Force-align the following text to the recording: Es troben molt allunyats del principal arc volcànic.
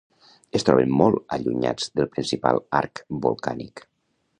Es 0.59 0.65
troben 0.69 0.95
molt 1.01 1.21
allunyats 1.37 1.93
del 2.01 2.11
principal 2.17 2.61
arc 2.83 3.05
volcànic. 3.29 3.91